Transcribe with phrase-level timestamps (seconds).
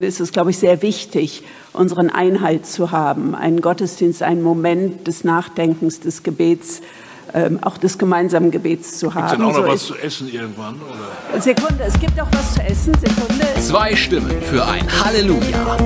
[0.00, 1.42] ist es, glaube ich, sehr wichtig,
[1.72, 6.82] unseren Einhalt zu haben, einen Gottesdienst, einen Moment des Nachdenkens, des Gebets,
[7.34, 9.40] ähm, auch des gemeinsamen Gebets zu haben.
[9.40, 10.76] Gibt es auch noch So was zu essen irgendwann?
[10.76, 11.40] Oder?
[11.40, 12.94] Sekunde, es gibt auch was zu essen.
[12.94, 13.44] Sekunde.
[13.60, 15.78] Zwei Stimmen für ein Halleluja.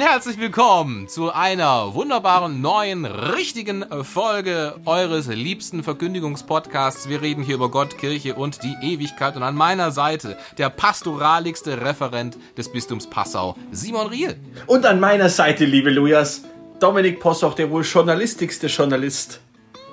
[0.00, 7.10] Und herzlich willkommen zu einer wunderbaren neuen, richtigen Folge eures liebsten Verkündigungspodcasts.
[7.10, 9.36] Wir reden hier über Gott, Kirche und die Ewigkeit.
[9.36, 14.40] Und an meiner Seite der pastoraligste Referent des Bistums Passau, Simon Riel.
[14.66, 16.44] Und an meiner Seite, liebe Lujas,
[16.78, 19.40] Dominik Possoch, der wohl journalistigste Journalist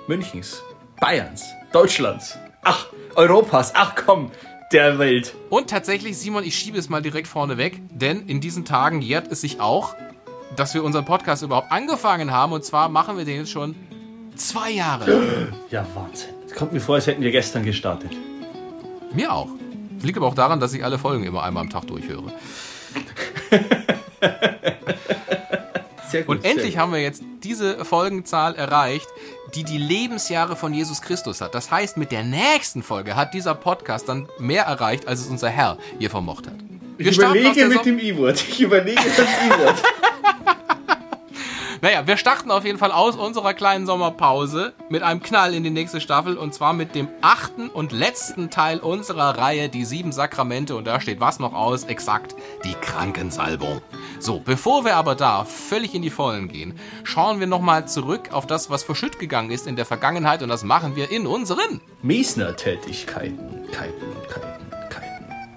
[0.08, 0.64] Münchens,
[1.02, 4.32] Bayerns, Deutschlands, ach, Europas, ach komm,
[4.72, 5.34] der Welt.
[5.50, 9.32] Und tatsächlich, Simon, ich schiebe es mal direkt vorne weg, denn in diesen Tagen jährt
[9.32, 9.96] es sich auch,
[10.56, 12.54] dass wir unseren Podcast überhaupt angefangen haben.
[12.54, 13.76] Und zwar machen wir den jetzt schon
[14.36, 15.50] zwei Jahre.
[15.70, 16.30] Ja, Wahnsinn.
[16.46, 18.12] Es kommt mir vor, als hätten wir gestern gestartet.
[19.14, 19.50] Mir auch.
[20.02, 22.32] Liegt aber auch daran, dass ich alle Folgen immer einmal am Tag durchhöre.
[26.10, 26.38] Sehr gut.
[26.38, 29.08] Und endlich haben wir jetzt diese Folgenzahl erreicht,
[29.56, 31.54] die die Lebensjahre von Jesus Christus hat.
[31.54, 35.50] Das heißt, mit der nächsten Folge hat dieser Podcast dann mehr erreicht, als es unser
[35.50, 36.56] Herr hier vermocht hat.
[36.98, 38.44] Wir Ich überlege mit dem I-Wort.
[38.48, 39.84] Ich überlege das I-Wort.
[41.82, 45.70] Naja, wir starten auf jeden Fall aus unserer kleinen Sommerpause mit einem Knall in die
[45.70, 50.76] nächste Staffel und zwar mit dem achten und letzten Teil unserer Reihe, die sieben Sakramente
[50.76, 51.84] und da steht was noch aus?
[51.84, 53.82] Exakt, die Krankensalbung.
[54.20, 58.48] So, bevor wir aber da völlig in die Vollen gehen, schauen wir nochmal zurück auf
[58.48, 61.82] das, was verschütt gegangen ist in der Vergangenheit und das machen wir in unseren.
[62.02, 63.68] Miesner-Tätigkeiten.
[63.72, 64.57] Keiten, Keiten.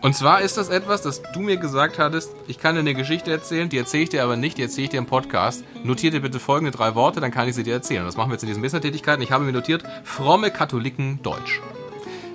[0.03, 3.31] Und zwar ist das etwas, das du mir gesagt hattest, ich kann dir eine Geschichte
[3.31, 5.63] erzählen, die erzähle ich dir aber nicht, die erzähle ich dir im Podcast.
[5.85, 8.01] Notier dir bitte folgende drei Worte, dann kann ich sie dir erzählen.
[8.01, 9.23] Und das machen wir jetzt in diesen Messertätigkeiten.
[9.23, 11.61] Ich habe mir notiert, fromme Katholiken Deutsch.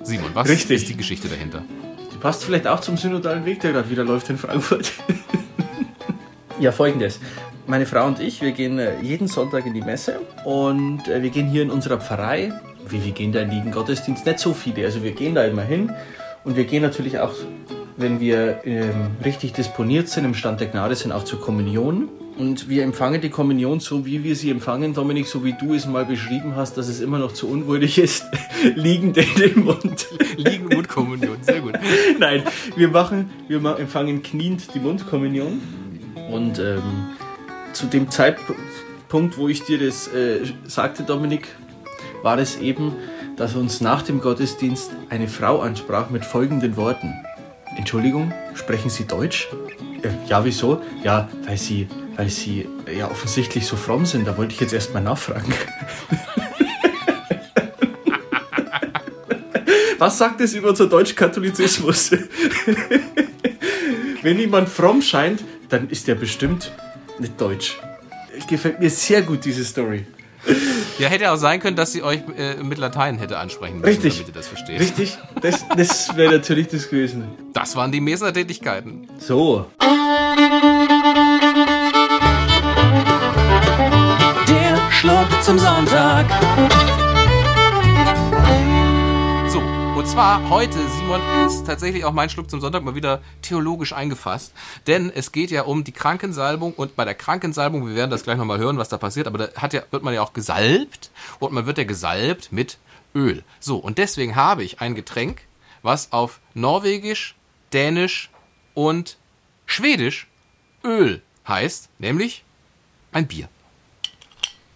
[0.03, 0.75] Simon, was Richtig.
[0.75, 1.63] ist die Geschichte dahinter?
[2.13, 4.91] Die passt vielleicht auch zum synodalen Weg, der gerade wieder läuft in Frankfurt.
[6.59, 7.19] ja, folgendes.
[7.66, 11.31] Meine Frau und ich, wir gehen äh, jeden Sonntag in die Messe und äh, wir
[11.31, 12.53] gehen hier in unserer Pfarrei,
[12.88, 15.63] wie wir gehen da in den Gottesdienst, nicht so viele, also wir gehen da immer
[15.63, 15.91] hin
[16.45, 17.33] und wir gehen natürlich auch,
[17.97, 22.07] wenn wir ähm, richtig disponiert sind, im Stand der Gnade sind, auch zur Kommunion.
[22.38, 25.88] Und wir empfangen die Kommunion so, wie wir sie empfangen, Dominik, so wie du es
[25.88, 28.25] mal beschrieben hast, dass es immer noch zu unwürdig ist,
[28.75, 30.07] liegend in den Mund.
[30.35, 31.73] Liegen und Kommunion, sehr gut.
[32.19, 32.44] Nein,
[32.75, 35.61] wir machen, wir empfangen kniend die Mundkommunion.
[36.29, 36.81] Und ähm,
[37.73, 41.47] zu dem Zeitpunkt, wo ich dir das äh, sagte, Dominik,
[42.22, 42.94] war es eben,
[43.38, 47.13] dass uns nach dem Gottesdienst eine Frau ansprach mit folgenden Worten.
[47.78, 49.50] Entschuldigung, sprechen Sie Deutsch?
[50.01, 50.81] Äh, ja, wieso?
[51.03, 54.25] Ja, weil Sie, weil Sie äh, ja offensichtlich so fromm sind.
[54.28, 55.53] Da wollte ich jetzt erstmal nachfragen.
[59.97, 62.12] Was sagt es über unser Deutschkatholizismus?
[64.22, 66.73] Wenn jemand fromm scheint, dann ist er bestimmt
[67.19, 67.78] nicht deutsch.
[68.50, 70.06] Gefällt mir sehr gut, diese Story.
[71.00, 74.13] Ja, hätte auch sein können, dass sie euch äh, mit Latein hätte ansprechen müssen, Richtig.
[74.13, 74.79] damit ihr das versteht.
[74.79, 75.17] Richtig?
[75.41, 77.23] Das, das wäre natürlich das gewesen.
[77.53, 79.07] Das waren die Messertätigkeiten.
[79.19, 79.66] So.
[90.05, 94.53] Und zwar heute, Simon, ist tatsächlich auch mein Schluck zum Sonntag mal wieder theologisch eingefasst.
[94.85, 98.38] Denn es geht ja um die Krankensalbung und bei der Krankensalbung, wir werden das gleich
[98.38, 101.53] nochmal hören, was da passiert, aber da hat ja, wird man ja auch gesalbt und
[101.53, 102.77] man wird ja gesalbt mit
[103.16, 103.43] Öl.
[103.59, 105.41] So, und deswegen habe ich ein Getränk,
[105.81, 107.33] was auf Norwegisch,
[107.73, 108.29] Dänisch
[108.75, 109.17] und
[109.66, 110.27] Schwedisch
[110.83, 112.43] Öl heißt, nämlich
[113.11, 113.49] ein Bier.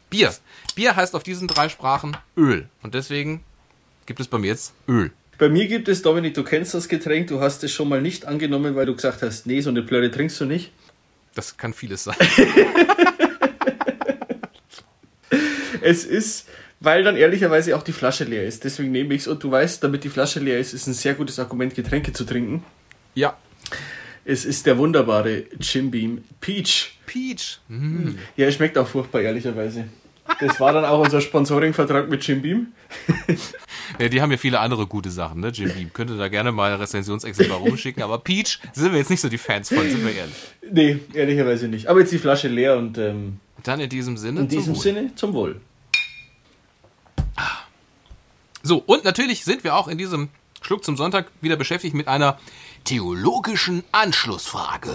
[0.09, 0.33] Bier.
[0.73, 2.67] Bier heißt auf diesen drei Sprachen Öl.
[2.81, 3.43] Und deswegen
[4.07, 5.13] gibt es bei mir jetzt Öl.
[5.39, 8.25] Bei mir gibt es, Dominik, du kennst das Getränk, du hast es schon mal nicht
[8.25, 10.71] angenommen, weil du gesagt hast, nee, so eine Plörre trinkst du nicht.
[11.33, 12.17] Das kann vieles sein.
[15.81, 16.47] Es ist,
[16.81, 18.65] weil dann ehrlicherweise auch die Flasche leer ist.
[18.65, 19.27] Deswegen nehme ich es.
[19.27, 22.25] Und du weißt, damit die Flasche leer ist, ist ein sehr gutes Argument, Getränke zu
[22.25, 22.63] trinken.
[23.15, 23.37] Ja.
[24.25, 26.99] Es ist der wunderbare Jim Beam Peach.
[27.05, 27.59] Peach.
[28.35, 29.85] Ja, er schmeckt auch furchtbar, ehrlicherweise.
[30.39, 32.67] Das war dann auch unser Sponsoring-Vertrag mit Jim Beam.
[33.99, 35.49] Ja, die haben ja viele andere gute Sachen, ne?
[35.49, 35.91] Jim Beam.
[35.91, 39.69] Könnte da gerne mal Rezensionsexemplar rumschicken, aber Peach sind wir jetzt nicht so die Fans
[39.69, 40.35] von, sind wir ehrlich.
[40.71, 41.87] Nee, ehrlicherweise nicht.
[41.87, 44.41] Aber jetzt die Flasche leer und ähm, Dann in diesem Sinne.
[44.41, 44.81] in zum diesem Wohl.
[44.81, 45.59] Sinne zum Wohl.
[48.61, 50.29] So, und natürlich sind wir auch in diesem
[50.61, 52.37] Schluck zum Sonntag wieder beschäftigt mit einer
[52.83, 54.93] theologischen Anschlussfrage.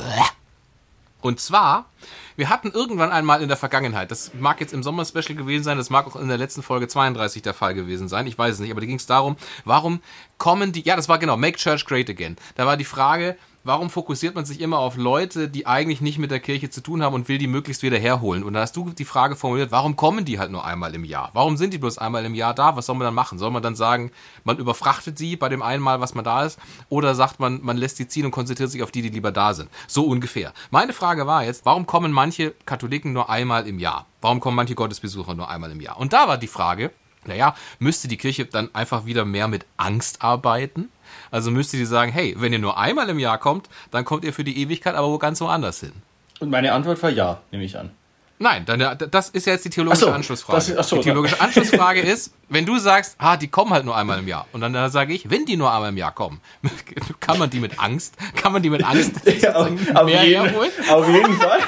[1.23, 1.87] Und zwar,
[2.36, 5.90] wir hatten irgendwann einmal in der Vergangenheit, das mag jetzt im Sommer-Special gewesen sein, das
[5.90, 8.70] mag auch in der letzten Folge 32 der Fall gewesen sein, ich weiß es nicht,
[8.70, 10.00] aber da ging es darum, warum
[10.38, 12.36] kommen die, ja, das war genau, Make Church Great Again.
[12.56, 16.31] Da war die Frage, warum fokussiert man sich immer auf Leute, die eigentlich nicht mit
[16.31, 18.44] der Kirche zu tun haben und will die möglichst wieder herholen?
[18.44, 21.31] Und da hast du die Frage formuliert, warum kommen die halt nur einmal im Jahr?
[21.32, 22.76] Warum sind die bloß einmal im Jahr da?
[22.76, 23.38] Was soll man dann machen?
[23.38, 24.12] Soll man dann sagen,
[24.44, 26.58] man überfrachtet sie bei dem einen Mal, was man da ist?
[26.90, 29.55] Oder sagt man, man lässt sie ziehen und konzentriert sich auf die, die lieber da
[29.55, 29.70] sind?
[29.88, 30.52] So ungefähr.
[30.70, 34.06] Meine Frage war jetzt, warum kommen manche Katholiken nur einmal im Jahr?
[34.20, 35.99] Warum kommen manche Gottesbesucher nur einmal im Jahr?
[35.99, 36.90] Und da war die Frage,
[37.26, 40.90] naja, müsste die Kirche dann einfach wieder mehr mit Angst arbeiten?
[41.34, 44.32] Also müsste sie sagen, hey, wenn ihr nur einmal im Jahr kommt, dann kommt ihr
[44.32, 45.90] für die Ewigkeit aber wo ganz woanders hin.
[46.38, 47.90] Und meine Antwort war ja, nehme ich an.
[48.38, 50.58] Nein, deine, das ist ja jetzt die theologische so, Anschlussfrage.
[50.75, 54.20] ist- so, die theologische Anschlussfrage ist, wenn du sagst, ah, die kommen halt nur einmal
[54.20, 54.46] im Jahr.
[54.52, 56.40] Und dann äh, sage ich, wenn die nur einmal im Jahr kommen,
[57.19, 60.54] kann man die mit Angst, kann man die mit Angst Ja, auf, auf, jeden,
[60.88, 61.58] auf jeden Fall.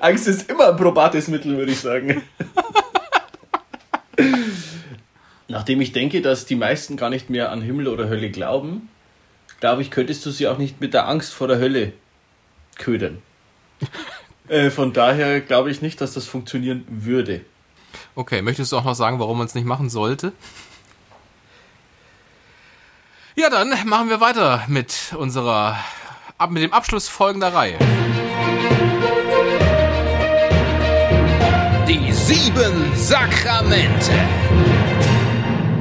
[0.00, 2.22] Angst ist immer ein probates Mittel, würde ich sagen.
[5.48, 8.88] Nachdem ich denke, dass die meisten gar nicht mehr an Himmel oder Hölle glauben,
[9.60, 11.92] glaube ich, könntest du sie auch nicht mit der Angst vor der Hölle
[12.76, 13.22] ködern.
[14.48, 17.42] äh, von daher glaube ich nicht, dass das funktionieren würde.
[18.14, 20.32] Okay, möchtest du auch noch sagen, warum man es nicht machen sollte?
[23.36, 25.78] Ja, dann machen wir weiter mit unserer,
[26.38, 27.78] ab mit dem Abschluss folgender Reihe.
[31.86, 34.12] Die sieben Sakramente.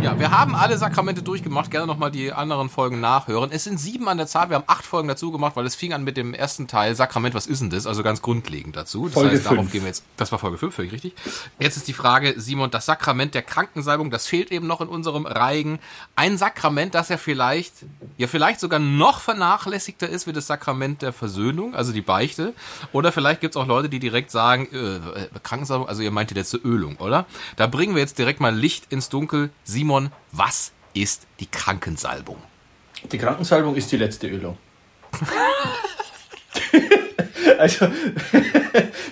[0.06, 1.72] Ja, wir haben alle Sakramente durchgemacht.
[1.72, 3.50] Gerne nochmal die anderen Folgen nachhören.
[3.52, 4.50] Es sind sieben an der Zahl.
[4.50, 7.34] Wir haben acht Folgen dazu gemacht, weil es fing an mit dem ersten Teil Sakrament.
[7.34, 7.88] Was ist denn das?
[7.88, 9.06] Also ganz grundlegend dazu.
[9.06, 9.72] Das Folge heißt, darauf fünf.
[9.72, 10.04] gehen wir jetzt.
[10.16, 11.16] Das war Folge 5, völlig richtig.
[11.58, 15.26] Jetzt ist die Frage, Simon, das Sakrament der Krankensalbung, das fehlt eben noch in unserem
[15.26, 15.80] Reigen.
[16.16, 17.74] Ein Sakrament, das ja vielleicht,
[18.18, 22.54] ja vielleicht sogar noch vernachlässigter ist wie das Sakrament der Versöhnung, also die Beichte.
[22.92, 26.30] Oder vielleicht gibt es auch Leute, die direkt sagen, äh, äh, Krankensalbung, also ihr meint
[26.30, 27.26] die letzte Ölung, oder?
[27.56, 29.50] Da bringen wir jetzt direkt mal Licht ins Dunkel.
[29.64, 29.95] Simon,
[30.32, 32.38] was ist die Krankensalbung?
[33.12, 34.58] Die Krankensalbung ist die letzte Ölung.
[37.60, 37.88] also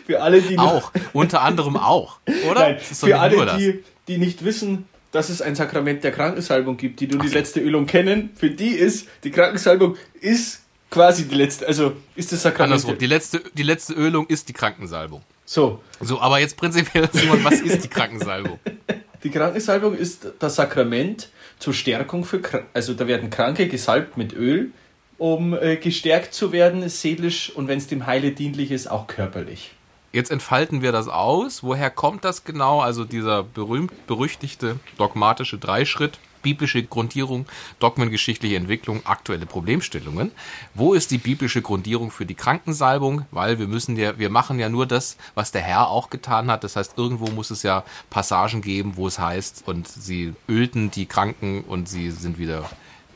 [0.06, 2.20] für alle, die Auch, unter anderem auch,
[2.50, 2.60] oder?
[2.62, 7.08] Nein, für alle, die, die nicht wissen, dass es ein Sakrament der Krankensalbung gibt, die
[7.08, 11.94] nur die letzte Ölung kennen, für die ist die Krankensalbung ist quasi die letzte, also
[12.16, 12.74] ist das Sakrament.
[12.74, 15.22] Andersrum, die letzte, die letzte Ölung ist die Krankensalbung.
[15.46, 18.60] So, So, aber jetzt prinzipiell, Simon, was ist die Krankensalbung?
[19.24, 21.30] die Krankensalbung ist das Sakrament
[21.60, 22.42] zur Stärkung für,
[22.74, 24.72] also da werden Kranke gesalbt mit Öl,
[25.18, 29.72] um äh, gestärkt zu werden, seelisch und wenn es dem Heile dienlich ist, auch körperlich.
[30.12, 31.64] Jetzt entfalten wir das aus.
[31.64, 32.82] Woher kommt das genau?
[32.82, 37.48] Also dieser berühmt-berüchtigte dogmatische Dreischritt, biblische Grundierung,
[37.80, 40.32] dogmengeschichtliche Entwicklung, aktuelle Problemstellungen.
[40.76, 43.26] Wo ist die biblische Grundierung für die Krankensalbung?
[43.32, 46.64] Weil wir müssen ja, wir machen ja nur das, was der Herr auch getan hat.
[46.64, 51.08] Das heißt, irgendwo muss es ja Passagen geben, wo es heißt, und sie ölten die
[51.08, 52.70] Kranken und sie sind wieder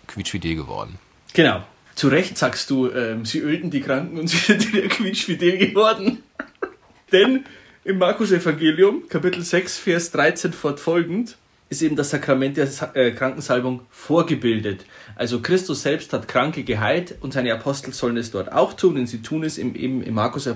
[0.07, 0.97] quietschfidel geworden.
[1.33, 1.61] Genau.
[1.95, 6.23] Zu Recht sagst du, ähm, sie ölten die Kranken und sie sind wieder quietschfidel geworden.
[7.11, 7.45] Denn
[7.83, 11.37] im Markus-Evangelium, Kapitel 6, Vers 13 fortfolgend,
[11.69, 14.85] ist eben das Sakrament der äh, Krankensalbung vorgebildet.
[15.15, 19.07] Also Christus selbst hat Kranke geheilt und seine Apostel sollen es dort auch tun, denn
[19.07, 20.49] sie tun es im, eben im Markus-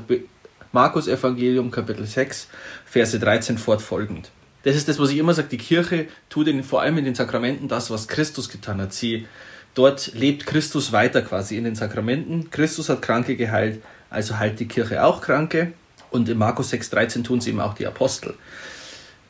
[0.74, 2.48] Markus-Evangelium, Kapitel 6,
[2.86, 4.32] Verse 13 fortfolgend.
[4.64, 7.16] Das ist das, was ich immer sage, die Kirche tut in, vor allem in den
[7.16, 8.94] Sakramenten das, was Christus getan hat.
[8.94, 9.28] Sie,
[9.74, 12.52] dort lebt Christus weiter quasi in den Sakramenten.
[12.52, 15.74] Christus hat Kranke geheilt, also heilt die Kirche auch Kranke.
[16.10, 18.36] Und in Markus 6,13 tun sie eben auch die Apostel.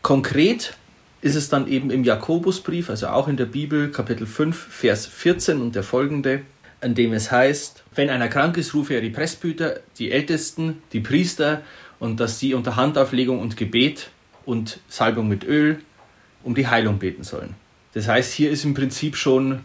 [0.01, 0.75] Konkret
[1.21, 5.61] ist es dann eben im Jakobusbrief, also auch in der Bibel, Kapitel 5, Vers 14
[5.61, 6.41] und der folgende,
[6.81, 10.99] an dem es heißt, wenn einer krank ist, rufe er die Presbyter, die Ältesten, die
[10.99, 11.61] Priester
[11.99, 14.09] und dass sie unter Handauflegung und Gebet
[14.45, 15.79] und Salbung mit Öl
[16.43, 17.53] um die Heilung beten sollen.
[17.93, 19.59] Das heißt, hier ist im Prinzip schon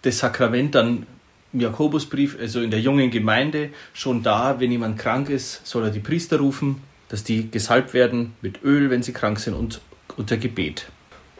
[0.00, 1.06] das Sakrament dann
[1.52, 5.90] im Jakobusbrief, also in der jungen Gemeinde, schon da, wenn jemand krank ist, soll er
[5.90, 9.80] die Priester rufen, dass die gesalbt werden mit Öl, wenn sie krank sind und
[10.16, 10.86] unter Gebet.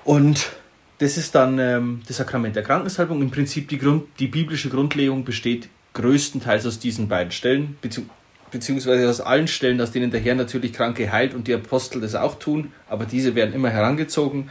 [0.05, 0.51] Und
[0.99, 3.21] das ist dann ähm, das Sakrament der Krankensalbung.
[3.21, 8.07] Im Prinzip die, Grund, die biblische Grundlegung besteht größtenteils aus diesen beiden Stellen, bezieh
[8.51, 12.15] beziehungsweise aus allen Stellen, aus denen der Herr natürlich Kranke heilt und die Apostel das
[12.15, 14.51] auch tun, aber diese werden immer herangezogen.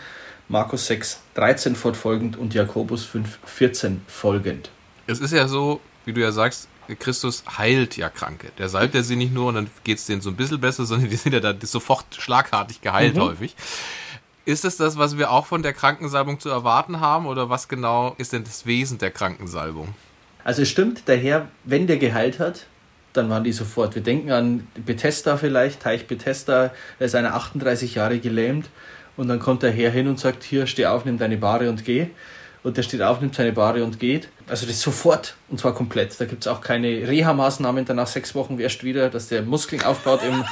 [0.50, 4.70] Markus 6, 13 fortfolgend und Jakobus 5, 14 folgend.
[5.08, 6.67] Es ist ja so, wie du ja sagst,
[7.00, 8.51] Christus heilt ja Kranke.
[8.60, 10.86] Der salbt ja sie nicht nur und dann geht es denen so ein bisschen besser,
[10.86, 13.22] sondern die sind ja da sofort schlagartig geheilt Mhm.
[13.22, 13.55] häufig.
[14.45, 18.13] Ist es das, was wir auch von der Krankensalbung zu erwarten haben oder was genau
[18.19, 19.95] ist denn das Wesen der Krankensalbung?
[20.43, 22.67] Also es stimmt, der Herr, wenn der geheilt hat,
[23.13, 23.95] dann waren die sofort.
[23.95, 28.69] Wir denken an Bethesda vielleicht, Teich Bethesda, er ist einer 38 Jahre gelähmt
[29.17, 31.83] und dann kommt der Herr hin und sagt, hier, steh auf, nimm deine Bahre und
[31.83, 32.07] geh.
[32.61, 34.29] Und der steht auf, nimmt seine Bahre und geht.
[34.47, 36.19] Also das sofort und zwar komplett.
[36.19, 40.21] Da gibt es auch keine Reha-Maßnahmen danach sechs Wochen erst wieder, dass der Muskeln aufbaut
[40.23, 40.43] im,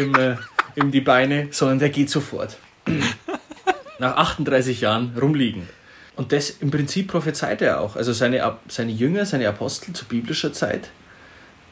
[0.00, 0.36] im, äh,
[0.74, 2.58] im die Beine, sondern der geht sofort.
[4.02, 5.68] Nach 38 Jahren rumliegen.
[6.16, 7.94] Und das im Prinzip prophezeit er auch.
[7.94, 10.90] Also seine, seine Jünger, seine Apostel zu biblischer Zeit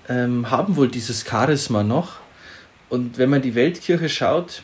[0.09, 2.21] ähm, haben wohl dieses Charisma noch.
[2.89, 4.63] Und wenn man die Weltkirche schaut,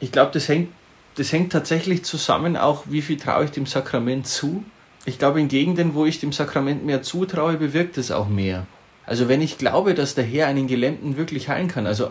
[0.00, 0.68] ich glaube, das hängt,
[1.14, 4.62] das hängt tatsächlich zusammen auch, wie viel traue ich dem Sakrament zu.
[5.06, 8.66] Ich glaube, in Gegenden, wo ich dem Sakrament mehr zutraue, bewirkt es auch mehr.
[9.06, 12.10] Also wenn ich glaube, dass der Herr einen Gelähmten wirklich heilen kann, also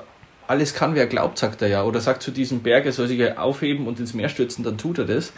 [0.51, 3.37] alles kann, wer glaubt, sagt er ja, oder sagt zu diesem Berg, er soll sich
[3.37, 5.31] aufheben und ins Meer stürzen, dann tut er das.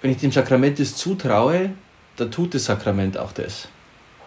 [0.00, 1.70] Wenn ich dem Sakrament das zutraue,
[2.16, 3.68] dann tut das Sakrament auch das.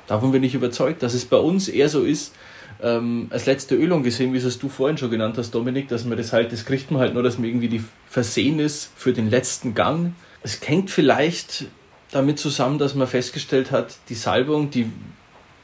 [0.05, 2.35] Davon bin ich überzeugt, dass es bei uns eher so ist,
[2.81, 6.17] ähm, als letzte Ölung gesehen, wie es du vorhin schon genannt hast, Dominik, dass man
[6.17, 9.29] das halt, das kriegt man halt nur, dass man irgendwie die versehen ist für den
[9.29, 10.13] letzten Gang.
[10.43, 11.65] Es hängt vielleicht
[12.11, 14.91] damit zusammen, dass man festgestellt hat, die Salbung, die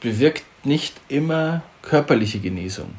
[0.00, 2.90] bewirkt nicht immer körperliche Genesung.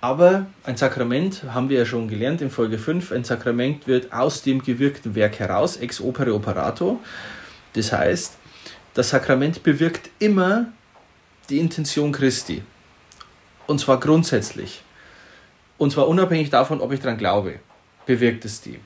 [0.00, 4.42] Aber ein Sakrament, haben wir ja schon gelernt in Folge 5, ein Sakrament wird aus
[4.42, 7.00] dem gewirkten Werk heraus, ex opere operato.
[7.72, 8.36] Das heißt,
[8.94, 10.66] das Sakrament bewirkt immer
[11.50, 12.62] die Intention Christi.
[13.66, 14.82] Und zwar grundsätzlich.
[15.78, 17.60] Und zwar unabhängig davon, ob ich daran glaube,
[18.06, 18.78] bewirkt es die.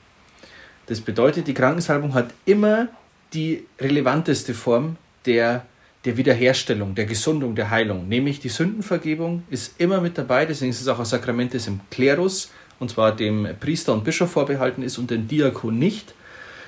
[0.87, 2.89] Das bedeutet, die Krankensalbung hat immer
[3.33, 5.65] die relevanteste Form der,
[6.05, 8.07] der Wiederherstellung, der Gesundung, der Heilung.
[8.07, 11.79] Nämlich die Sündenvergebung ist immer mit dabei, deswegen ist es auch ein Sakrament, das im
[11.91, 16.13] Klerus, und zwar dem Priester und Bischof vorbehalten ist und den Diakon nicht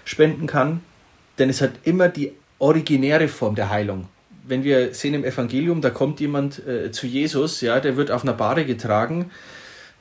[0.06, 0.82] spenden kann.
[1.38, 4.08] Denn es hat immer die originäre Form der Heilung
[4.48, 8.24] wenn wir sehen im Evangelium, da kommt jemand äh, zu Jesus, ja, der wird auf
[8.24, 9.32] einer Bahre getragen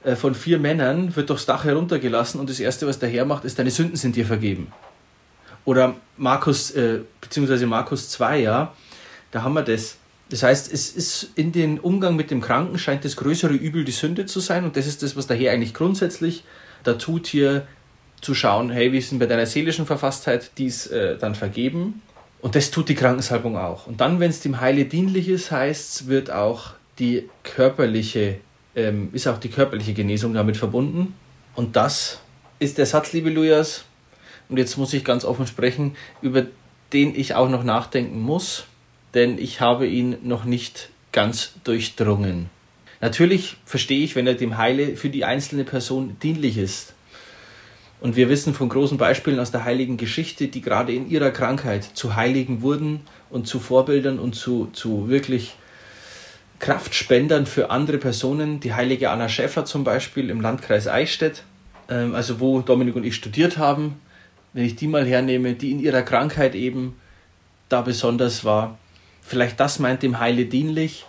[0.04, 3.44] äh, von vier Männern, wird durchs Dach heruntergelassen und das Erste, was der Herr macht,
[3.44, 4.68] ist, deine Sünden sind dir vergeben.
[5.64, 8.74] Oder Markus, äh, beziehungsweise Markus 2, ja,
[9.34, 9.96] da haben wir das.
[10.30, 13.92] Das heißt, es ist in den Umgang mit dem Kranken scheint das größere Übel die
[13.92, 16.44] Sünde zu sein und das ist das, was der Herr eigentlich grundsätzlich
[16.84, 17.66] da tut, hier
[18.20, 22.00] zu schauen, hey, wie ist denn bei deiner seelischen Verfasstheit dies äh, dann vergeben?
[22.40, 23.86] Und das tut die Krankensalbung auch.
[23.86, 28.36] Und dann, wenn es dem Heile dienlich ist, heißt wird auch die körperliche,
[28.76, 31.14] ähm, ist auch die körperliche Genesung damit verbunden.
[31.56, 32.20] Und das
[32.60, 33.84] ist der Satz, liebe Lujas,
[34.48, 36.46] und jetzt muss ich ganz offen sprechen, über
[36.92, 38.66] den ich auch noch nachdenken muss,
[39.14, 42.50] denn ich habe ihn noch nicht ganz durchdrungen.
[43.00, 46.94] Natürlich verstehe ich, wenn er dem Heile für die einzelne Person dienlich ist.
[48.00, 51.84] Und wir wissen von großen Beispielen aus der heiligen Geschichte, die gerade in ihrer Krankheit
[51.84, 55.54] zu Heiligen wurden und zu Vorbildern und zu, zu wirklich
[56.58, 58.60] Kraftspendern für andere Personen.
[58.60, 61.44] Die heilige Anna Schäfer zum Beispiel im Landkreis Eichstätt,
[61.88, 64.00] ähm, also wo Dominik und ich studiert haben.
[64.52, 66.96] Wenn ich die mal hernehme, die in ihrer Krankheit eben
[67.68, 68.78] da besonders war.
[69.24, 71.06] Vielleicht das meint dem Heile dienlich,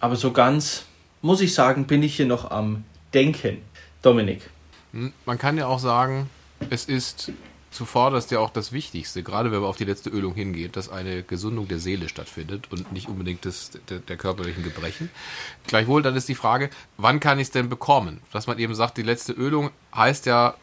[0.00, 0.84] aber so ganz,
[1.22, 3.58] muss ich sagen, bin ich hier noch am Denken.
[4.02, 4.50] Dominik.
[4.92, 6.28] Hm, man kann ja auch sagen,
[6.70, 7.32] es ist
[7.70, 11.22] zuvorderst ja auch das Wichtigste, gerade wenn man auf die letzte Ölung hingeht, dass eine
[11.22, 15.10] Gesundung der Seele stattfindet und nicht unbedingt des, der, der körperlichen Gebrechen.
[15.66, 18.20] Gleichwohl, dann ist die Frage, wann kann ich es denn bekommen?
[18.32, 20.54] Dass man eben sagt, die letzte Ölung heißt ja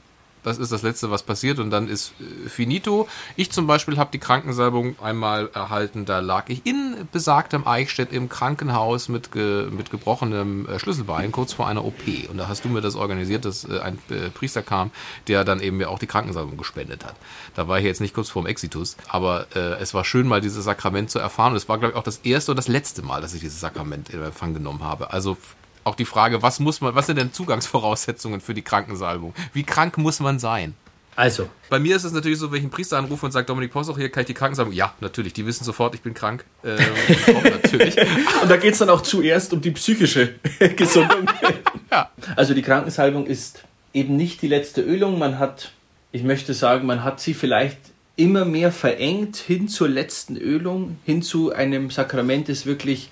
[0.50, 3.08] das ist das Letzte, was passiert und dann ist äh, finito.
[3.36, 8.30] Ich zum Beispiel habe die Krankensalbung einmal erhalten, da lag ich in besagtem Eichstätt im
[8.30, 12.70] Krankenhaus mit, ge, mit gebrochenem äh, Schlüsselbein kurz vor einer OP und da hast du
[12.70, 14.00] mir das organisiert, dass äh, ein
[14.34, 14.92] Priester kam,
[15.28, 17.16] der dann eben mir auch die Krankensalbung gespendet hat.
[17.56, 20.66] Da war ich jetzt nicht kurz vorm Exitus, aber äh, es war schön mal dieses
[20.66, 23.22] Sakrament zu erfahren und es war glaube ich auch das erste und das letzte Mal,
[23.22, 25.14] dass ich dieses Sakrament in Empfang genommen habe.
[25.14, 25.38] Also
[25.90, 29.34] auch die Frage, was muss man, was sind denn Zugangsvoraussetzungen für die Krankensalbung?
[29.54, 30.76] Wie krank muss man sein?
[31.16, 31.50] Also.
[31.70, 33.98] Bei mir ist es natürlich so, wenn ich einen Priester anrufe und sage, Dominik Possoch,
[33.98, 34.74] hier kann ich die Krankensalbung.
[34.74, 36.46] Ja, natürlich, die wissen sofort, ich bin krank.
[36.64, 36.78] Ähm,
[37.44, 37.98] natürlich.
[38.42, 40.36] und da geht es dann auch zuerst um die psychische
[40.78, 41.30] Gesundung.
[41.92, 42.10] ja.
[42.38, 45.20] Also die Krankensalbung ist eben nicht die letzte Ölung.
[45.20, 45.74] Man hat,
[46.14, 47.80] ich möchte sagen, man hat sie vielleicht
[48.16, 53.10] immer mehr verengt hin zur letzten Ölung, hin zu einem Sakrament, das wirklich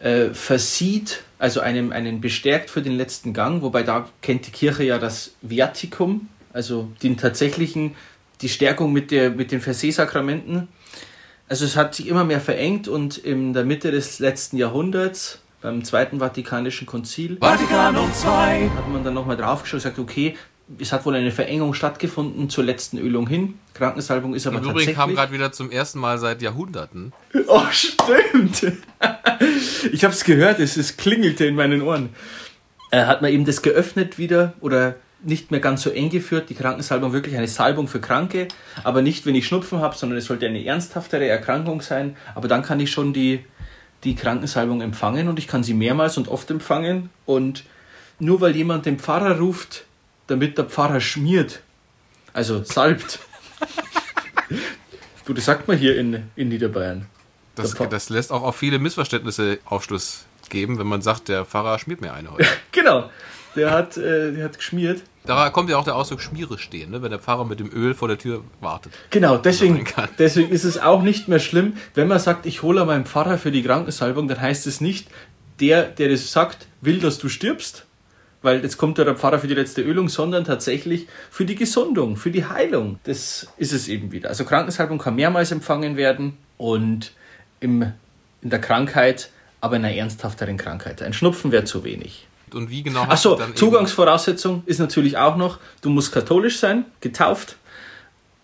[0.00, 4.84] äh, versieht, also einem, einen bestärkt für den letzten Gang, wobei da kennt die Kirche
[4.84, 7.94] ja das Viaticum, also den tatsächlichen,
[8.40, 10.68] die Stärkung mit, der, mit den Versehsakramenten.
[11.48, 15.84] Also es hat sich immer mehr verengt und in der Mitte des letzten Jahrhunderts, beim
[15.84, 20.36] Zweiten Vatikanischen Konzil, Vatikanum II, hat man dann nochmal draufgeschaut und gesagt, okay,
[20.78, 23.58] es hat wohl eine Verengung stattgefunden zur letzten Ölung hin.
[23.74, 24.96] Krankensalbung ist aber Im Übrigen tatsächlich...
[24.96, 27.12] kam gerade wieder zum ersten Mal seit Jahrhunderten.
[27.46, 28.62] Oh, stimmt.
[29.92, 32.10] ich habe es gehört, es, es klingelte in meinen Ohren.
[32.92, 36.54] Äh, hat man eben das geöffnet wieder oder nicht mehr ganz so eng geführt, die
[36.54, 38.48] Krankensalbung wirklich eine Salbung für Kranke,
[38.84, 42.16] aber nicht, wenn ich Schnupfen habe, sondern es sollte eine ernsthaftere Erkrankung sein.
[42.34, 43.44] Aber dann kann ich schon die,
[44.04, 47.10] die Krankensalbung empfangen und ich kann sie mehrmals und oft empfangen.
[47.26, 47.64] Und
[48.18, 49.86] nur weil jemand den Pfarrer ruft,
[50.30, 51.60] damit der Pfarrer schmiert,
[52.32, 53.18] also salbt.
[55.24, 57.06] du, das sagt man hier in, in Niederbayern.
[57.56, 62.00] Das, das lässt auch auf viele Missverständnisse Aufschluss geben, wenn man sagt, der Pfarrer schmiert
[62.00, 62.46] mir eine heute.
[62.72, 63.10] Genau,
[63.56, 65.02] der hat, äh, der hat geschmiert.
[65.24, 67.02] Da kommt ja auch der Ausdruck Schmiere stehen, ne?
[67.02, 68.92] wenn der Pfarrer mit dem Öl vor der Tür wartet.
[69.10, 70.08] Genau, deswegen, sein kann.
[70.18, 73.50] deswegen ist es auch nicht mehr schlimm, wenn man sagt, ich hole meinen Pfarrer für
[73.50, 75.08] die Krankensalbung, dann heißt es nicht,
[75.60, 77.86] der, der das sagt, will, dass du stirbst,
[78.42, 82.16] weil jetzt kommt ja der Pfarrer für die letzte Ölung, sondern tatsächlich für die Gesundung,
[82.16, 82.98] für die Heilung.
[83.04, 84.28] Das ist es eben wieder.
[84.28, 87.12] Also Krankensalbung kann mehrmals empfangen werden und
[87.60, 87.92] im,
[88.42, 89.30] in der Krankheit,
[89.60, 91.02] aber in einer ernsthafteren Krankheit.
[91.02, 92.26] Ein Schnupfen wäre zu wenig.
[92.52, 97.56] Und wie genau Achso, Zugangsvoraussetzung ist natürlich auch noch, du musst katholisch sein, getauft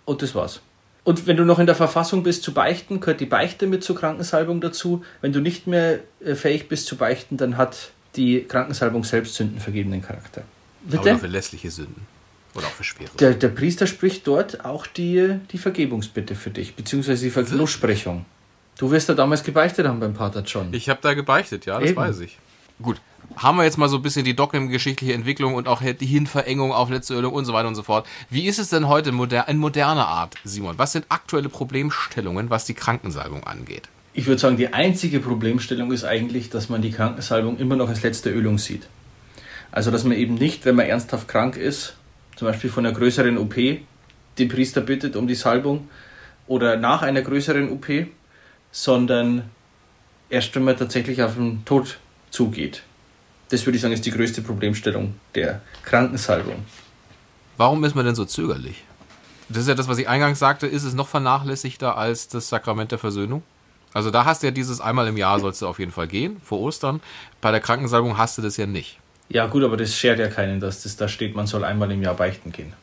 [0.04, 0.60] und das war's.
[1.02, 3.96] Und wenn du noch in der Verfassung bist zu beichten, gehört die Beichte mit zur
[3.96, 5.04] Krankensalbung dazu.
[5.20, 10.02] Wenn du nicht mehr äh, fähig bist zu beichten, dann hat die Krankensalbung selbst sündenvergebenden
[10.02, 10.40] Charakter.
[10.40, 11.14] eben, aber Bitte?
[11.16, 12.06] auch für lässliche Sünden.
[12.54, 13.10] Oder auch für schwere.
[13.18, 18.24] Der, der Priester spricht dort auch die, die Vergebungsbitte für dich, beziehungsweise die Verlosprechung.
[18.78, 20.68] Du wirst ja damals gebeichtet haben beim Pater John.
[20.72, 21.96] Ich habe da gebeichtet, ja, das Eben.
[21.96, 22.38] weiß ich.
[22.80, 23.00] Gut.
[23.36, 26.90] Haben wir jetzt mal so ein bisschen die Dockem-geschichtliche Entwicklung und auch die Hinverengung auf
[26.90, 28.06] letzte Ölung und so weiter und so fort.
[28.30, 30.78] Wie ist es denn heute moder in moderner Art, Simon?
[30.78, 33.88] Was sind aktuelle Problemstellungen, was die Krankensalbung angeht?
[34.16, 38.02] Ich würde sagen, die einzige Problemstellung ist eigentlich, dass man die Krankensalbung immer noch als
[38.02, 38.88] letzte Ölung sieht.
[39.70, 41.96] Also, dass man eben nicht, wenn man ernsthaft krank ist,
[42.34, 43.54] zum Beispiel von einer größeren OP,
[44.38, 45.90] den Priester bittet um die Salbung
[46.46, 48.06] oder nach einer größeren OP,
[48.72, 49.50] sondern
[50.30, 51.98] erst wenn man tatsächlich auf den Tod
[52.30, 52.84] zugeht.
[53.50, 56.64] Das würde ich sagen, ist die größte Problemstellung der Krankensalbung.
[57.58, 58.82] Warum ist man denn so zögerlich?
[59.50, 62.92] Das ist ja das, was ich eingangs sagte, ist es noch vernachlässigter als das Sakrament
[62.92, 63.42] der Versöhnung?
[63.96, 66.36] Also da hast du ja dieses einmal im Jahr sollst du auf jeden Fall gehen,
[66.44, 67.00] vor Ostern.
[67.40, 68.98] Bei der Krankensalbung hast du das ja nicht.
[69.30, 72.02] Ja, gut, aber das schert ja keinen, dass das da steht, man soll einmal im
[72.02, 72.74] Jahr beichten gehen.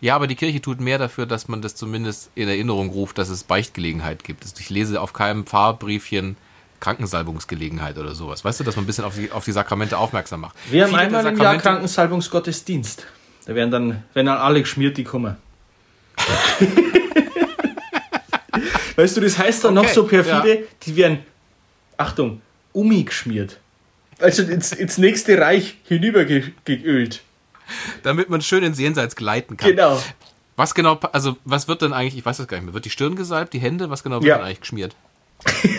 [0.00, 3.28] Ja, aber die Kirche tut mehr dafür, dass man das zumindest in Erinnerung ruft, dass
[3.28, 4.42] es Beichtgelegenheit gibt.
[4.42, 6.36] Also Ich lese auf keinem Pfarrbriefchen
[6.80, 8.44] Krankensalbungsgelegenheit oder sowas.
[8.44, 10.56] Weißt du, dass man ein bisschen auf die, auf die Sakramente aufmerksam macht.
[10.72, 13.06] Wir haben Viele einmal im Jahr Krankensalbungsgottesdienst.
[13.46, 15.36] Da werden dann, werden dann alle geschmiert, die kommen.
[18.98, 21.20] weißt du, das heißt dann noch Okay, so perfide, die werden,
[21.96, 23.58] Achtung, Umi geschmiert.
[24.18, 27.22] Also ins, ins nächste Reich hinübergeölt.
[28.02, 29.70] Damit man schön ins Jenseits gleiten kann.
[29.70, 30.02] Genau.
[30.56, 32.90] Was genau, also was wird denn eigentlich, ich weiß das gar nicht mehr, wird die
[32.90, 34.36] Stirn gesalbt, die Hände, was genau wird Ja.
[34.38, 34.96] denn eigentlich geschmiert?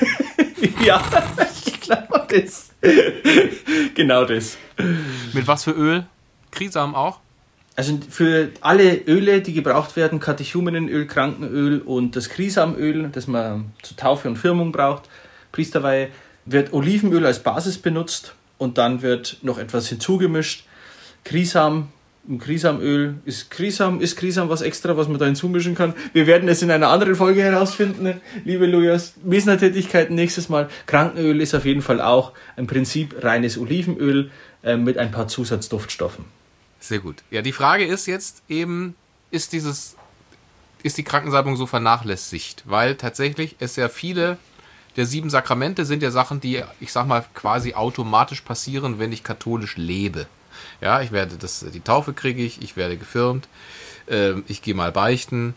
[0.82, 1.04] Ja,
[1.66, 2.70] ich glaube das.
[3.94, 4.58] genau das.
[5.34, 6.06] Mit was für Öl?
[6.52, 7.20] Krisam auch?
[7.80, 13.96] Also für alle Öle, die gebraucht werden, Katechumenenöl, Krankenöl und das Krisamöl, das man zur
[13.96, 15.04] Taufe und Firmung braucht,
[15.54, 16.10] Priesterweihe,
[16.44, 20.66] wird Olivenöl als Basis benutzt und dann wird noch etwas hinzugemischt.
[21.24, 21.88] Krisam,
[22.38, 25.94] Krisamöl ist Krisam, ist Krisam was extra, was man da hinzumischen kann.
[26.12, 29.14] Wir werden es in einer anderen Folge herausfinden, liebe Lujas.
[29.24, 30.68] Mesner-Tätigkeiten nächstes Mal.
[30.86, 34.32] Krankenöl ist auf jeden Fall auch im Prinzip reines Olivenöl
[34.64, 36.39] äh, mit ein paar Zusatzduftstoffen.
[36.80, 37.24] Sehr gut.
[37.32, 38.96] Ja, die Frage ist jetzt eben,
[39.32, 39.96] ist dieses,
[40.84, 42.64] ist die Krankensalbung so vernachlässigt?
[42.66, 44.38] Weil tatsächlich es ja viele
[44.96, 49.24] der sieben Sakramente sind ja Sachen, die, ich sag mal, quasi automatisch passieren, wenn ich
[49.24, 50.28] katholisch lebe.
[50.82, 53.48] Ja, ich werde das, die Taufe kriege ich, ich werde gefirmt,
[54.10, 55.54] ähm, ich gehe mal beichten,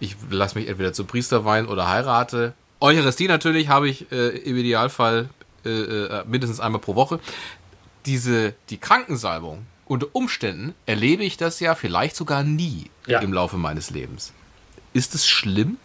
[0.00, 2.54] ich lasse mich entweder zum Priester weihen oder heirate.
[2.80, 5.28] Eucharistie natürlich habe ich äh, im Idealfall
[5.64, 7.20] äh, äh, mindestens einmal pro Woche.
[8.06, 13.20] Diese, die Krankensalbung, unter Umständen erlebe ich das ja vielleicht sogar nie Ja.
[13.20, 14.32] im Laufe meines Lebens.
[14.92, 15.76] Ist es schlimm?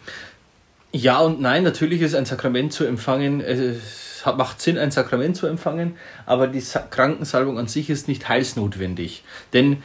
[0.92, 5.46] Ja und nein, natürlich ist ein Sakrament zu empfangen, es macht Sinn, ein Sakrament zu
[5.46, 9.24] empfangen, aber die Sa Krankensalbung an sich ist nicht heilsnotwendig.
[9.52, 9.82] Denn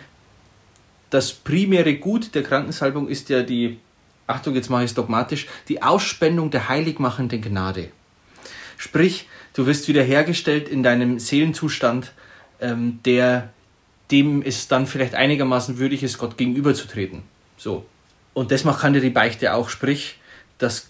[1.10, 3.80] das primäre Gut der Krankensalbung ist ja die,
[4.28, 7.90] Achtung, jetzt mache ich es dogmatisch, die Ausspendung der heiligmachenden Gnade.
[8.78, 12.12] Sprich, du wirst wiederhergestellt in deinem Seelenzustand,
[12.60, 13.54] ähm, der
[14.12, 17.24] dem es dann vielleicht einigermaßen würdig ist, Gott gegenüberzutreten.
[17.58, 17.86] So.
[18.34, 19.70] Und das macht kann dir die Beichte auch.
[19.70, 20.18] Sprich,
[20.60, 20.88] das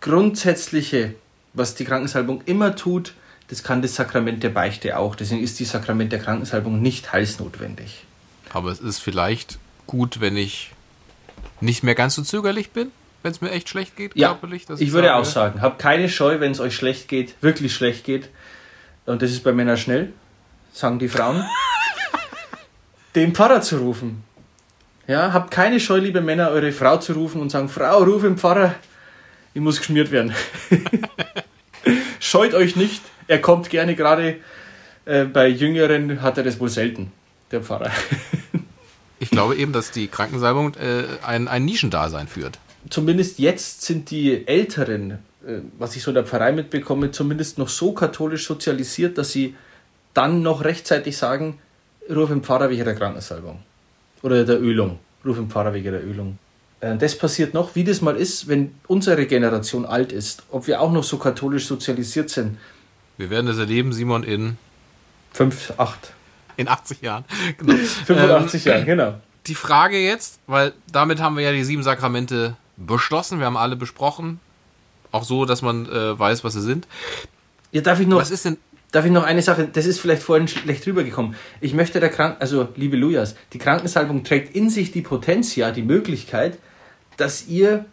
[0.00, 1.14] Grundsätzliche,
[1.54, 3.14] was die Krankensalbung immer tut,
[3.48, 5.14] das kann das Sakrament der Beichte auch.
[5.14, 8.04] Deswegen ist die Sakrament der Krankensalbung nicht heilsnotwendig.
[8.52, 10.70] Aber es ist vielleicht gut, wenn ich
[11.60, 12.90] nicht mehr ganz so zögerlich bin,
[13.22, 14.66] wenn es mir echt schlecht geht, Ja, körperlich.
[14.78, 18.04] ich würde sage, auch sagen, habt keine Scheu, wenn es euch schlecht geht, wirklich schlecht
[18.04, 18.28] geht.
[19.06, 20.12] Und das ist bei Männern schnell,
[20.72, 21.44] sagen die Frauen,
[23.16, 24.22] den Pfarrer zu rufen.
[25.08, 28.36] Ja, habt keine Scheu, liebe Männer, eure Frau zu rufen und sagen, Frau, ruf den
[28.36, 28.74] Pfarrer,
[29.54, 30.34] ich muss geschmiert werden.
[32.20, 34.36] Scheut euch nicht, er kommt gerne, gerade
[35.06, 37.10] äh, bei Jüngeren hat er das wohl selten,
[37.50, 37.90] der Pfarrer.
[39.18, 42.58] Ich glaube eben, dass die Krankensalbung äh, ein, ein Nischendasein führt.
[42.90, 45.12] zumindest jetzt sind die Älteren,
[45.46, 49.56] äh, was ich so in der Pfarrei mitbekomme, zumindest noch so katholisch sozialisiert, dass sie
[50.12, 51.58] dann noch rechtzeitig sagen,
[52.14, 53.60] ruf den Pfarrer wegen der Krankensalbung.
[54.22, 54.98] Oder der Ölung.
[55.24, 56.38] Ruf den Pfarrer wegen der Ölung.
[56.80, 60.80] Äh, Das passiert noch, wie das mal ist, wenn unsere Generation alt ist, ob wir
[60.80, 62.58] auch noch so katholisch sozialisiert sind.
[63.18, 64.58] Wir werden das erleben, Simon, in,
[65.32, 66.12] Fünf, acht,
[66.56, 67.24] in 80 Jahren.
[67.58, 67.74] Genau.
[67.74, 69.14] 85 Jahre, genau.
[69.46, 73.76] Die Frage jetzt, weil damit haben wir ja die sieben Sakramente beschlossen, wir haben alle
[73.76, 74.40] besprochen.
[75.12, 76.86] Auch so, dass man äh, weiß, was sie sind.
[77.72, 78.58] Ja, darf ich noch, Was ist denn.
[78.92, 81.34] Darf ich noch eine Sache, das ist vielleicht vorhin schlecht rübergekommen.
[81.60, 85.82] Ich möchte der Krank, also liebe Lujas, die Krankensalbung trägt in sich die Potentia, die
[85.82, 86.58] Möglichkeit,
[87.16, 87.84] dass ihr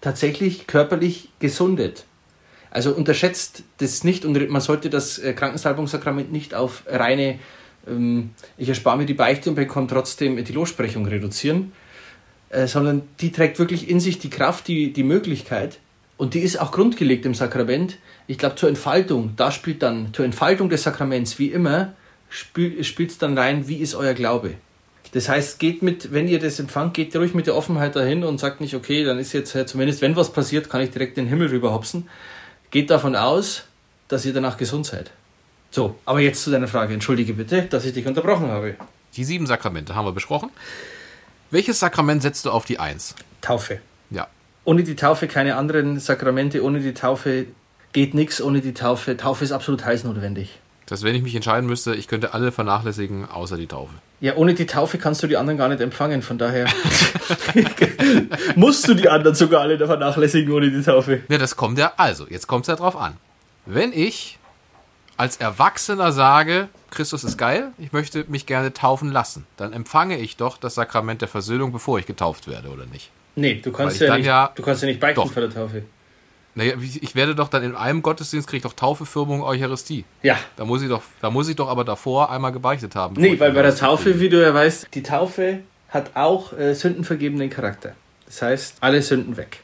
[0.00, 2.04] tatsächlich körperlich gesundet.
[2.70, 7.38] Also unterschätzt das nicht und man sollte das äh, Krankensalbungssakrament nicht auf reine,
[7.86, 11.72] ähm, ich erspare mir die Beichte und bekomme trotzdem die Lossprechung reduzieren,
[12.48, 15.78] äh, sondern die trägt wirklich in sich die Kraft, die, die Möglichkeit
[16.22, 17.98] und die ist auch grundgelegt im Sakrament.
[18.28, 21.94] Ich glaube, zur Entfaltung, da spielt dann, zur Entfaltung des Sakraments, wie immer,
[22.30, 24.54] spielt es dann rein, wie ist euer Glaube.
[25.14, 28.38] Das heißt, geht mit, wenn ihr das empfangt, geht ruhig mit der Offenheit dahin und
[28.38, 31.26] sagt nicht, okay, dann ist jetzt äh, zumindest, wenn was passiert, kann ich direkt den
[31.26, 32.08] Himmel rüberhopsen.
[32.70, 33.64] Geht davon aus,
[34.06, 35.10] dass ihr danach gesund seid.
[35.72, 36.94] So, aber jetzt zu deiner Frage.
[36.94, 38.76] Entschuldige bitte, dass ich dich unterbrochen habe.
[39.16, 40.50] Die sieben Sakramente haben wir besprochen.
[41.50, 43.16] Welches Sakrament setzt du auf die Eins?
[43.40, 43.80] Taufe.
[44.10, 44.28] Ja.
[44.64, 47.46] Ohne die Taufe keine anderen Sakramente, ohne die Taufe
[47.92, 49.16] geht nichts, ohne die Taufe.
[49.16, 50.58] Taufe ist absolut heilsnotwendig.
[50.86, 53.94] Dass, wenn ich mich entscheiden müsste, ich könnte alle vernachlässigen, außer die Taufe.
[54.20, 56.66] Ja, ohne die Taufe kannst du die anderen gar nicht empfangen, von daher
[58.56, 61.22] musst du die anderen sogar alle vernachlässigen ohne die Taufe.
[61.28, 63.16] Ja, das kommt ja, also, jetzt kommt es ja drauf an.
[63.66, 64.38] Wenn ich
[65.16, 70.36] als Erwachsener sage, Christus ist geil, ich möchte mich gerne taufen lassen, dann empfange ich
[70.36, 73.10] doch das Sakrament der Versöhnung, bevor ich getauft werde, oder nicht?
[73.34, 75.32] Nee, du kannst ja nicht, ja- du kannst ja nicht beichten Doch.
[75.32, 75.82] vor der Taufe.
[76.54, 80.04] Naja, ich werde doch dann in einem Gottesdienst kriege ich doch Taufe, Firmung, Eucharistie.
[80.22, 80.38] Ja.
[80.56, 83.14] Da muss ich doch, da muss ich doch aber davor einmal gebeichtet haben.
[83.18, 84.20] Nee, weil bei der Taufe, kriege.
[84.20, 87.94] wie du ja weißt, die Taufe hat auch äh, sündenvergebenen Charakter.
[88.26, 89.60] Das heißt, alle Sünden weg.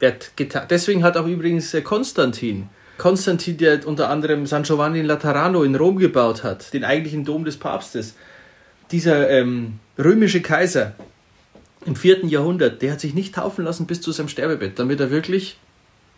[0.00, 0.32] Wird
[0.68, 5.74] Deswegen hat auch übrigens äh, Konstantin, Konstantin, der unter anderem San Giovanni in Laterano in
[5.76, 8.16] Rom gebaut hat, den eigentlichen Dom des Papstes,
[8.90, 10.92] dieser ähm, römische Kaiser
[11.86, 15.10] im vierten Jahrhundert, der hat sich nicht taufen lassen bis zu seinem Sterbebett, damit er
[15.10, 15.56] wirklich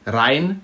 [0.07, 0.61] rein,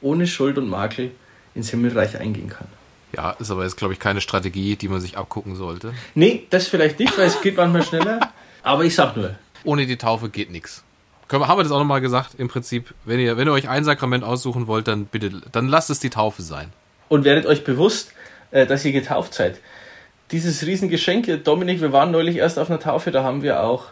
[0.00, 1.10] ohne Schuld und Makel
[1.54, 2.66] ins Himmelreich eingehen kann.
[3.14, 5.92] Ja, ist aber jetzt, glaube ich, keine Strategie, die man sich abgucken sollte.
[6.14, 8.20] Nee, das vielleicht nicht, weil es geht manchmal schneller.
[8.62, 10.82] Aber ich sag nur, Ohne die Taufe geht nichts.
[11.30, 12.32] Haben wir das auch nochmal gesagt?
[12.38, 15.90] Im Prinzip, wenn ihr, wenn ihr euch ein Sakrament aussuchen wollt, dann bitte, dann lasst
[15.90, 16.72] es die Taufe sein.
[17.08, 18.12] und werdet euch bewusst,
[18.50, 19.60] äh, dass ihr getauft seid.
[20.32, 23.84] Dieses Riesengeschenk, Dominik, wir waren neulich erst auf einer Taufe, da haben wir auch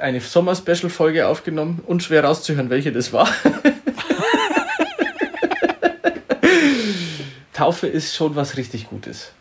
[0.00, 1.82] eine Sommer-Special-Folge aufgenommen.
[1.86, 3.28] Unschwer rauszuhören, welche das war.
[7.52, 9.32] Taufe ist schon was richtig Gutes.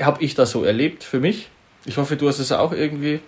[0.00, 1.50] Habe ich das so erlebt für mich.
[1.84, 3.20] Ich hoffe, du hast es auch irgendwie.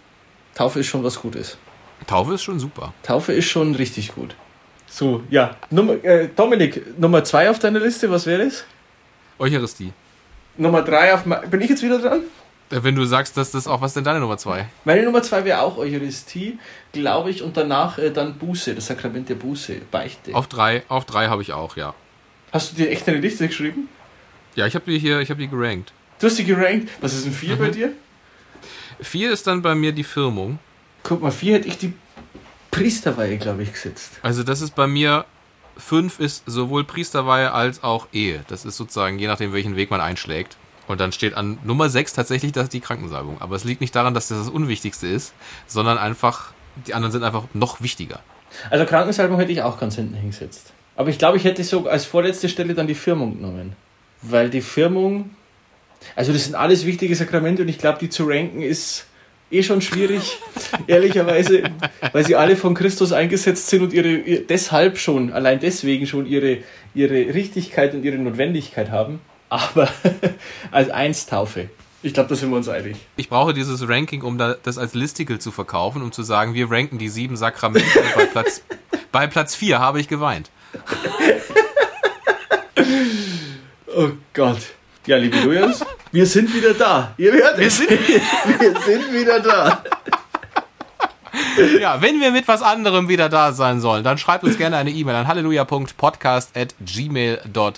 [0.55, 1.59] Taufe ist schon was Gutes.
[2.07, 2.95] Taufe ist schon super.
[3.03, 4.35] Taufe ist schon richtig gut.
[4.87, 5.57] So, ja.
[5.71, 8.65] Nummer, äh, Dominik, Nummer zwei auf deiner Liste, was wäre es?
[9.39, 9.93] Eucharistie.
[10.57, 11.25] Nummer drei auf.
[11.25, 12.23] Bin ich jetzt wieder dran?
[12.71, 14.69] Äh, Wenn du sagst, dass das auch, was ist denn deine Nummer zwei?
[14.85, 16.59] Meine Nummer zwei wäre auch Eucharistie,
[16.93, 20.35] glaube ich, und danach äh, dann Buße, das Sakrament der Buße, Beichte.
[20.35, 21.95] Auf drei, auf drei habe ich auch, ja.
[22.53, 23.89] Hast du dir echt eine Liste geschrieben?
[24.55, 25.93] Ja, ich habe die hier, ich habe die gerankt.
[26.19, 26.89] Du hast die gerankt.
[27.01, 27.59] Was ist ein vier Mhm.
[27.59, 27.93] bei dir?
[29.01, 30.59] Vier ist dann bei mir die Firmung.
[31.05, 31.93] Guck mal, vier hätte ich die
[32.71, 34.13] Priesterweihe, glaube ich, gesetzt.
[34.23, 35.25] Also das ist bei mir,
[35.77, 38.45] fünf ist sowohl Priesterweihe als auch Ehe.
[38.49, 40.57] Das ist sozusagen, je nachdem, welchen Weg man einschlägt.
[40.89, 43.41] Und dann steht an Nummer sechs tatsächlich das die Krankensalbung.
[43.41, 45.35] Aber es liegt nicht daran, dass das das Unwichtigste ist,
[45.67, 46.53] sondern einfach,
[46.87, 48.21] die anderen sind einfach noch wichtiger.
[48.71, 50.73] Also Krankensalbung hätte ich auch ganz hinten hingesetzt.
[50.97, 53.75] Aber ich glaube, ich hätte so als vorletzte Stelle dann die Firmung genommen.
[54.23, 55.31] Weil die Firmung,
[56.17, 59.05] also das sind alles wichtige Sakramente und ich glaube, die zu ranken ist
[59.51, 60.39] eh schon schwierig,
[60.89, 61.63] ehrlicherweise,
[62.13, 66.27] weil sie alle von Christus eingesetzt sind und ihre, ihr- deshalb schon, allein deswegen schon
[66.27, 66.59] ihre,
[66.95, 69.21] ihre Richtigkeit und ihre Notwendigkeit haben.
[69.49, 69.89] Aber
[70.71, 71.71] als eins Taufe.
[72.03, 72.97] Ich glaube, da sind wir uns einig.
[73.17, 76.71] Ich brauche dieses Ranking, um da, das als Listicle zu verkaufen, um zu sagen, wir
[76.71, 77.85] ranken die sieben Sakramente
[78.15, 78.63] bei Platz,
[79.13, 80.51] bei Platz 4 habe ich geweint.
[83.97, 84.61] Oh Gott.
[85.07, 87.15] Ja, liebe Lujas, wir sind wieder da.
[87.17, 87.79] Ihr hört Wir es.
[87.79, 87.91] sind,
[88.61, 89.83] Wir sind wieder da.
[91.81, 94.91] ja, wenn wir mit was anderem wieder da sein sollen, dann schreibt uns gerne eine
[94.91, 97.73] E-Mail an halleluja.podcast.gmail.com.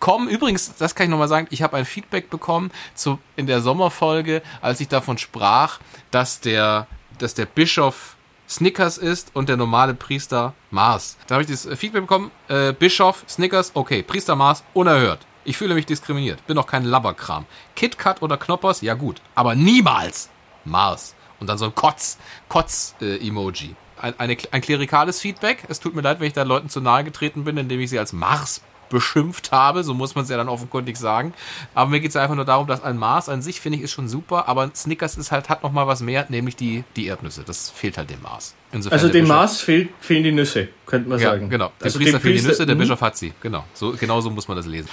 [0.00, 4.42] Übrigens, das kann ich nochmal sagen, ich habe ein Feedback bekommen zu, in der Sommerfolge,
[4.60, 5.78] als ich davon sprach,
[6.10, 6.86] dass der,
[7.18, 8.16] dass der Bischof
[8.48, 11.16] Snickers ist und der normale Priester Mars.
[11.26, 15.20] Da habe ich das Feedback bekommen, äh, Bischof Snickers, okay, Priester Mars, unerhört.
[15.44, 17.46] Ich fühle mich diskriminiert, bin doch kein Labberkram.
[17.76, 20.30] KitKat oder Knoppers, ja gut, aber niemals
[20.64, 21.14] Mars.
[21.38, 23.76] Und dann so ein Kotz, Kotz-Emoji.
[24.00, 25.64] ein, eine, ein klerikales Feedback.
[25.68, 27.98] Es tut mir leid, wenn ich da Leuten zu nahe getreten bin, indem ich sie
[27.98, 31.32] als Mars beschimpft habe, so muss man es ja dann offenkundig sagen.
[31.74, 33.92] Aber mir geht es einfach nur darum, dass ein Mars an sich, finde ich, ist
[33.92, 37.42] schon super, aber Snickers ist halt, hat noch mal was mehr, nämlich die, die Erdnüsse.
[37.46, 38.54] Das fehlt halt dem Mars.
[38.72, 41.48] Insofern Also dem Bischof- Mars fehlt, fehlen die Nüsse, könnte man ja, sagen.
[41.48, 41.72] genau.
[41.80, 42.80] Der Also Priester fehlt die Nüsse, der mhm.
[42.80, 43.32] Bischof hat sie.
[43.40, 43.64] Genau.
[43.74, 44.88] So, genau so muss man das lesen.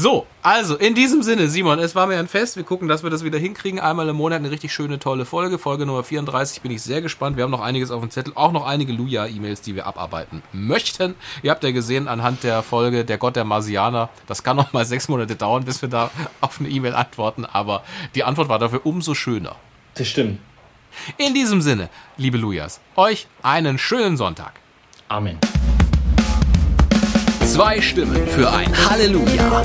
[0.00, 2.54] So, also in diesem Sinne, Simon, es war mir ein Fest.
[2.54, 3.80] Wir gucken, dass wir das wieder hinkriegen.
[3.80, 5.58] Einmal im Monat eine richtig schöne, tolle Folge.
[5.58, 7.36] Folge Nummer 34 bin ich sehr gespannt.
[7.36, 8.32] Wir haben noch einiges auf dem Zettel.
[8.36, 11.16] Auch noch einige Luja-E-Mails, die wir abarbeiten möchten.
[11.42, 14.08] Ihr habt ja gesehen anhand der Folge Der Gott der Marsianer.
[14.28, 17.44] Das kann noch mal sechs Monate dauern, bis wir da auf eine E-Mail antworten.
[17.44, 17.82] Aber
[18.14, 19.56] die Antwort war dafür umso schöner.
[19.96, 20.38] Das stimmt.
[21.16, 24.52] In diesem Sinne, liebe Lujas, euch einen schönen Sonntag.
[25.08, 25.40] Amen.
[27.58, 29.64] Zwei Stimmen für ein Halleluja.